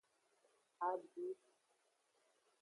[0.87, 1.27] Abwi.